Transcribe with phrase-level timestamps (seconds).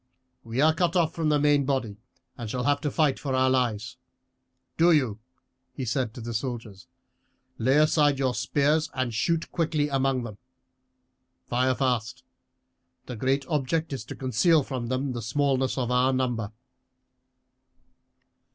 [0.43, 1.97] We are cut off from the main body
[2.35, 3.97] and shall have to fight for our lives.
[4.75, 5.19] Do you,"
[5.75, 6.87] he said to the soldiers,
[7.59, 10.39] "lay aside your spears and shoot quickly among them.
[11.45, 12.23] Fire fast.
[13.05, 16.51] The great object is to conceal from them the smallness of our number."